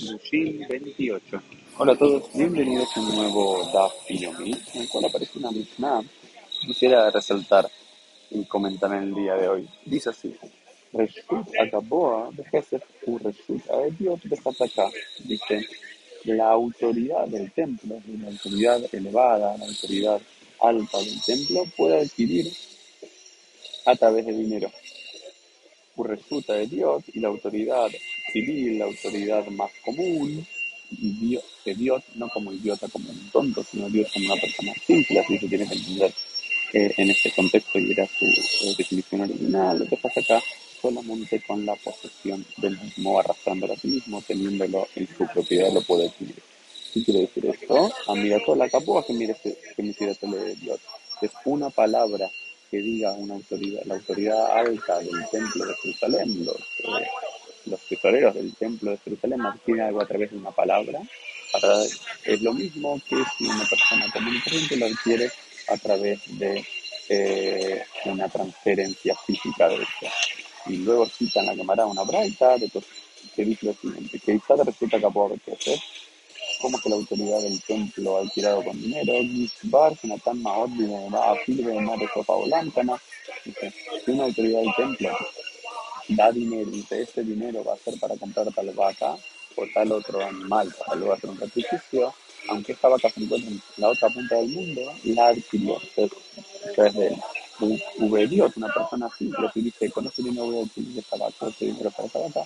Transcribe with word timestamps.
Yushim 0.00 0.66
28. 0.66 1.42
Hola 1.76 1.92
a 1.92 1.96
todos, 1.96 2.32
bienvenidos 2.32 2.88
a 2.96 3.00
un 3.00 3.14
nuevo 3.16 3.70
Daf 3.70 3.92
Yomi, 4.08 4.56
en 4.72 4.80
el 4.80 4.88
cual 4.88 5.04
aparece 5.04 5.38
una 5.38 5.50
Mishnah. 5.50 6.02
Quisiera 6.62 7.10
resaltar 7.10 7.70
y 8.30 8.42
comentar 8.46 8.90
en 8.94 9.02
el 9.02 9.14
día 9.14 9.34
de 9.34 9.48
hoy. 9.48 9.68
Dice 9.84 10.08
así: 10.08 10.34
Reshut 10.94 11.48
Agaboa 11.60 12.30
de 12.32 12.44
Gesef 12.44 12.82
u 13.06 13.18
Reshut 13.18 13.62
Dios 13.98 14.20
de 14.24 14.38
Hataka. 14.42 14.90
Dice: 15.24 15.66
La 16.24 16.48
autoridad 16.48 17.26
del 17.26 17.52
templo, 17.52 18.00
la 18.22 18.28
autoridad 18.28 18.82
elevada, 18.94 19.58
la 19.58 19.66
autoridad 19.66 20.20
alta 20.62 20.98
del 20.98 21.20
templo, 21.20 21.64
puede 21.76 22.00
adquirir 22.00 22.50
a 23.84 23.94
través 23.96 24.24
de 24.24 24.32
dinero 24.32 24.70
resulta 26.04 26.54
de 26.54 26.66
Dios 26.66 27.04
y 27.12 27.20
la 27.20 27.28
autoridad 27.28 27.88
civil, 28.32 28.78
la 28.78 28.86
autoridad 28.86 29.46
más 29.48 29.70
común, 29.84 30.46
Dios, 30.90 31.44
de 31.64 31.74
Dios, 31.74 32.02
no 32.14 32.28
como 32.28 32.52
idiota, 32.52 32.88
como 32.88 33.10
un 33.10 33.30
tonto, 33.30 33.64
sino 33.64 33.88
Dios 33.88 34.10
como 34.12 34.32
una 34.32 34.40
persona 34.40 34.72
simple, 34.86 35.20
así 35.20 35.38
se 35.38 35.48
tiene 35.48 35.66
que 35.66 35.74
entender 35.74 36.12
eh, 36.72 36.94
en 36.96 37.10
este 37.10 37.30
contexto 37.32 37.78
y 37.78 37.92
era 37.92 38.06
su 38.06 38.24
eh, 38.24 38.74
definición 38.76 39.20
original. 39.22 39.78
Lo 39.78 39.86
que 39.86 39.96
pasa 39.96 40.20
acá 40.20 40.42
solamente 40.80 41.42
con 41.46 41.64
la 41.64 41.74
posesión 41.76 42.44
del 42.56 42.78
mismo, 42.80 43.18
arrastrándolo 43.18 43.74
a 43.74 43.76
sí 43.76 43.88
mismo, 43.88 44.22
teniéndolo 44.26 44.88
en 44.96 45.06
su 45.06 45.26
propiedad, 45.26 45.72
lo 45.72 45.82
puede 45.82 46.08
adquirir. 46.08 46.42
¿Qué 46.92 47.04
quiere 47.04 47.20
decir 47.20 47.46
esto? 47.46 47.86
A 47.86 48.44
toda 48.44 48.56
la 48.56 48.68
capua 48.68 49.04
que 49.06 49.12
mire 49.12 49.36
que 49.42 49.56
me 49.82 49.92
de 49.92 50.54
Dios. 50.56 50.80
Es 51.22 51.30
una 51.44 51.70
palabra 51.70 52.28
que 52.70 52.78
diga 52.78 53.12
una 53.12 53.34
autoridad, 53.34 53.82
la 53.84 53.94
autoridad 53.94 54.58
alta 54.58 54.98
del 55.00 55.28
templo 55.30 55.66
de 55.66 55.74
Jerusalén, 55.82 56.44
los, 56.44 56.56
eh, 56.56 57.06
los 57.70 57.80
tesoreros 57.80 58.34
del 58.34 58.54
templo 58.54 58.90
de 58.90 58.98
Jerusalén 58.98 59.40
adquieren 59.42 59.84
algo 59.84 60.02
a 60.02 60.06
través 60.06 60.30
de 60.30 60.36
una 60.38 60.50
palabra, 60.50 61.00
es 62.24 62.42
lo 62.42 62.52
mismo 62.52 63.00
que 63.08 63.16
si 63.36 63.44
una 63.44 63.64
persona 63.64 64.10
común 64.12 64.36
y 64.36 64.40
corriente 64.40 64.76
lo 64.76 64.86
adquiere 64.86 65.30
a 65.68 65.76
través 65.76 66.38
de 66.38 66.64
eh, 67.08 67.82
una 68.04 68.28
transferencia 68.28 69.16
física 69.26 69.68
de 69.68 69.76
esto. 69.76 70.06
Y 70.66 70.76
luego 70.78 71.06
citan 71.06 71.46
la 71.46 71.56
cámara 71.56 71.86
una 71.86 72.02
braita 72.02 72.56
de 72.56 72.70
que 73.34 73.44
dice 73.44 73.66
lo 73.66 73.74
siguiente, 73.74 74.18
que 74.18 74.34
Isaac 74.34 74.60
resulta 74.64 75.00
capaz 75.00 75.28
de 75.28 75.52
hacer 75.52 75.78
como 76.60 76.78
que 76.78 76.90
la 76.90 76.96
autoridad 76.96 77.40
del 77.40 77.60
templo 77.62 78.18
ha 78.18 78.28
tirado 78.28 78.62
con 78.62 78.80
dinero, 78.80 79.14
Gizbar, 79.22 79.96
Jonathan 80.02 80.42
Maot, 80.42 80.70
a 81.14 81.34
Filbe, 81.46 81.72
de 81.72 82.08
Sofa 82.12 82.34
Volantana, 82.34 83.00
dice, 83.44 83.72
si 84.04 84.10
una 84.10 84.24
autoridad 84.24 84.60
del 84.60 84.74
templo 84.76 85.16
da 86.16 86.30
dinero 86.32 86.70
y 86.72 86.86
este 86.90 87.22
dinero 87.22 87.64
va 87.64 87.74
a 87.74 87.76
ser 87.76 87.98
para 87.98 88.16
comprar 88.16 88.46
tal 88.54 88.70
vaca 88.72 89.16
o 89.56 89.64
tal 89.74 89.92
otro 89.92 90.24
animal 90.24 90.72
para 90.78 90.96
luego 90.96 91.14
hacer 91.14 91.30
un 91.30 91.38
sacrificio, 91.38 92.14
aunque 92.48 92.72
esta 92.72 92.88
vaca 92.88 93.10
se 93.10 93.22
encuentra 93.22 93.50
en 93.50 93.62
la 93.76 93.88
otra 93.88 94.08
punta 94.08 94.36
del 94.36 94.48
mundo, 94.48 94.80
la 95.04 95.28
adquirió. 95.28 95.76
Entonces, 95.96 97.18
de 97.98 98.26
Dios, 98.26 98.56
una 98.56 98.72
persona 98.72 99.08
simple 99.16 99.50
que 99.52 99.60
dice, 99.60 99.90
con 99.90 100.06
este 100.06 100.22
dinero 100.22 100.46
voy 100.46 100.60
a 100.60 100.62
adquirir 100.64 100.98
esta 100.98 101.16
vaca, 101.16 101.46
este 101.48 101.66
dinero 101.66 101.90
para 101.90 102.06
esta 102.06 102.18
vaca, 102.20 102.44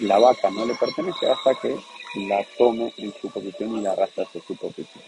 la 0.00 0.18
vaca 0.18 0.50
no 0.50 0.66
le 0.66 0.74
pertenece 0.74 1.26
hasta 1.26 1.54
que 1.54 1.76
la 2.28 2.44
tome 2.58 2.92
en 2.96 3.12
su 3.20 3.28
posición 3.30 3.78
y 3.78 3.80
la 3.80 3.92
arrastre 3.92 4.24
hacia 4.24 4.42
su 4.42 4.56
posición. 4.56 5.04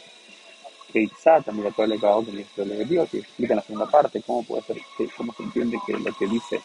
Keizat, 0.93 1.48
mira 1.48 1.71
todo 1.73 1.84
el 1.84 1.91
legado 1.91 2.25
que 2.25 2.65
le 2.65 2.84
Dios 2.84 3.09
y 3.12 3.19
explica 3.19 3.53
en 3.53 3.56
la 3.56 3.62
segunda 3.62 3.87
parte 3.87 4.23
cómo 4.23 4.43
puede 4.45 4.62
ser, 4.62 4.78
cómo 5.17 5.34
se 5.34 5.43
entiende 5.43 5.78
que 5.87 5.93
lo 5.93 6.15
que 6.15 6.27
dice 6.27 6.61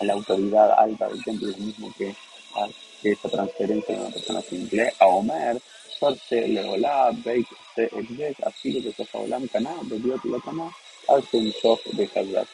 a 0.00 0.04
la 0.04 0.12
autoridad 0.12 0.72
alta 0.78 1.08
del 1.08 1.22
templo 1.24 1.48
lo 1.48 1.56
mismo 1.58 1.92
que, 1.96 2.14
a, 2.54 2.68
esa 3.02 3.28
transferencia 3.28 3.94
de 3.94 4.00
una 4.00 4.10
persona 4.10 4.40
simple 4.42 4.92
a 4.98 5.06
Omer, 5.06 5.60
Sorte, 5.98 6.48
Leolá, 6.48 7.10
Beit, 7.24 7.46
Ekdek, 7.76 8.36
así 8.44 8.82
que 8.82 8.92
Sofa 8.92 9.18
Olam, 9.18 9.46
Caná, 9.48 9.74
de 9.82 9.98
Dios 9.98 10.20
y 10.24 10.28
la 10.28 10.40
Caná, 10.40 10.70
al 11.08 11.24
Sof 11.52 11.84
de 11.92 12.04
Hazrat. 12.04 12.48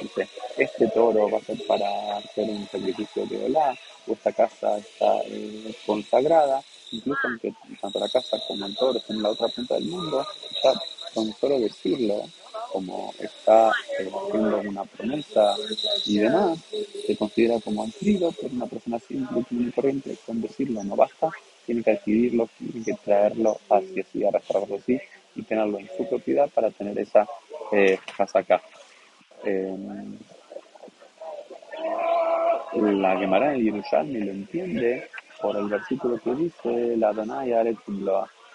Dice, 0.00 0.28
este 0.56 0.88
toro 0.88 1.30
va 1.30 1.38
a 1.38 1.42
ser 1.42 1.64
para 1.66 2.18
hacer 2.18 2.48
un 2.48 2.68
sacrificio 2.68 3.26
de 3.26 3.44
Olá, 3.44 3.76
o 4.06 4.12
esta 4.12 4.32
casa 4.32 4.78
está 4.78 5.20
eh, 5.26 5.74
consagrada, 5.86 6.62
incluso 6.90 7.20
aunque 7.24 7.54
tanto 7.80 7.98
la 7.98 8.08
casa 8.08 8.36
como 8.46 8.66
el 8.66 8.76
toro 8.76 8.98
estén 8.98 9.16
en 9.16 9.22
la 9.22 9.30
otra 9.30 9.48
punta 9.48 9.74
del 9.74 9.86
mundo, 9.86 10.26
ya 10.62 10.72
con 11.14 11.32
solo 11.34 11.58
decirlo, 11.60 12.24
como 12.76 13.10
está 13.18 13.70
eh, 13.98 14.10
haciendo 14.12 14.58
una 14.58 14.84
promesa 14.84 15.54
y 16.04 16.18
demás, 16.18 16.58
se 17.06 17.16
considera 17.16 17.58
como 17.58 17.82
adquirido 17.84 18.30
por 18.32 18.50
una 18.52 18.66
persona 18.66 18.98
simple, 18.98 19.46
y 19.48 19.70
corriente, 19.70 20.14
con 20.26 20.42
decirlo 20.42 20.84
no 20.84 20.94
basta, 20.94 21.30
tiene 21.64 21.82
que 21.82 21.92
adquirirlo, 21.92 22.50
tiene 22.58 22.84
que 22.84 22.92
traerlo 23.02 23.58
hacia 23.70 24.04
sí, 24.12 24.26
arrastrarlo 24.26 24.76
así 24.76 25.00
y 25.34 25.42
tenerlo 25.44 25.78
en 25.78 25.88
su 25.96 26.06
propiedad 26.06 26.50
para 26.50 26.70
tener 26.70 26.98
esa 26.98 27.26
eh, 27.72 27.98
casa 28.14 28.40
acá. 28.40 28.60
Em, 29.42 30.18
la 32.74 33.16
Gemara 33.16 33.54
en 33.54 33.64
Yerushalmi 33.64 34.20
lo 34.20 34.32
entiende 34.32 35.08
por 35.40 35.56
el 35.56 35.68
versículo 35.68 36.18
que 36.18 36.34
dice, 36.34 36.94
la 36.98 37.08
Adonai 37.08 37.54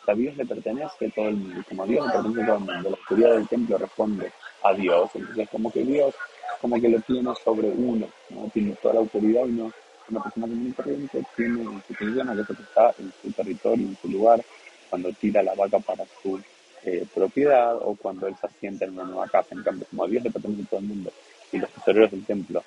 a 0.08 0.14
Dios 0.14 0.36
le 0.38 0.46
pertenece 0.46 1.10
todo 1.16 1.30
el 1.30 1.38
mundo, 1.38 1.62
como 1.68 1.84
a 1.84 1.86
Dios 1.86 2.06
le 2.06 2.12
pertenece 2.12 2.46
todo 2.46 2.56
el 2.56 2.62
mundo, 2.62 2.90
la 2.90 2.98
autoridad 2.98 3.34
del 3.36 3.48
templo 3.48 3.78
responde 3.78 4.32
a 4.64 4.74
Dios, 4.74 5.10
entonces 5.14 5.50
como 5.50 5.72
que 5.72 5.84
Dios 5.84 6.16
como 6.62 6.80
que 6.80 6.90
lo 6.90 7.00
tiene 7.02 7.34
sobre 7.44 7.70
uno, 7.70 8.08
¿no? 8.30 8.50
tiene 8.54 8.76
toda 8.82 8.96
la 8.96 9.00
autoridad 9.00 9.46
y 9.46 9.52
no 9.52 9.72
una 10.10 10.24
persona 10.24 10.48
común 10.48 10.68
y 10.68 10.72
corriente 10.74 11.24
tiene 11.36 11.62
en 11.62 11.82
su 11.88 11.94
posición 11.94 12.30
a 12.30 12.36
que 12.36 12.54
está 12.54 12.94
en 13.00 13.12
su 13.22 13.32
territorio, 13.32 13.88
en 13.88 13.98
su 13.98 14.10
lugar, 14.10 14.44
cuando 14.90 15.12
tira 15.14 15.42
la 15.42 15.56
vaca 15.56 15.80
para 15.80 16.04
su 16.22 16.40
eh, 16.84 17.06
propiedad 17.14 17.78
o 17.78 17.96
cuando 17.96 18.28
él 18.28 18.36
se 18.40 18.48
asienta 18.48 18.86
en 18.86 18.92
una 18.92 19.04
nueva 19.04 19.28
casa. 19.28 19.50
En 19.52 19.64
cambio, 19.64 19.88
como 19.90 20.04
a 20.04 20.08
Dios 20.08 20.24
le 20.24 20.32
pertenece 20.32 20.66
todo 20.70 20.80
el 20.80 20.86
mundo 20.86 21.12
y 21.52 21.58
los 21.60 21.70
tesoreros 21.70 22.12
del 22.12 22.26
templo 22.26 22.64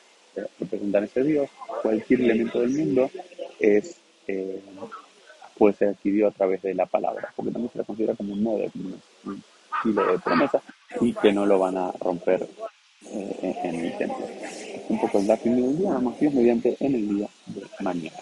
representan 0.59 1.05
ese 1.05 1.23
Dios, 1.23 1.49
cualquier 1.83 2.23
elemento 2.23 2.61
del 2.61 2.71
mundo 2.71 3.11
es, 3.61 3.97
eh, 4.27 4.61
puede 5.57 5.75
ser 5.75 5.89
adquirido 5.89 6.29
a 6.29 6.33
través 6.33 6.63
de 6.63 6.75
la 6.75 6.87
palabra, 6.87 7.33
porque 7.37 7.53
también 7.53 7.73
se 7.73 7.79
la 7.79 7.85
considera 7.85 8.15
como 8.15 8.33
un 8.33 8.43
modo, 8.43 8.65
un 8.75 9.43
estilo 9.77 10.13
de 10.13 10.19
promesa 10.19 10.63
y 11.01 11.13
que 11.13 11.33
no 11.33 11.47
lo 11.47 11.59
van 11.59 11.77
a 11.77 11.93
romper 12.01 12.47
eh, 13.07 13.57
en, 13.65 13.75
el 13.77 13.97
templo. 13.97 14.27
Un 14.89 15.01
poco 15.01 15.19
el 15.19 15.27
dato 15.27 15.49
del 15.49 15.79
día, 15.79 15.99
más 15.99 16.19
bien 16.19 16.35
mediante 16.35 16.77
en 16.81 16.95
el 16.95 17.09
día 17.09 17.29
de 17.47 17.63
mañana. 17.81 18.17